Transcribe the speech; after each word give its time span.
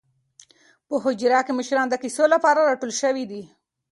په 0.87 0.95
حجره 1.03 1.39
کې 1.45 1.51
مشران 1.59 1.87
د 1.89 1.95
کیسو 2.03 2.23
لپاره 2.33 2.67
راټول 2.69 2.91
شوي 3.01 3.23
دي. 3.31 3.43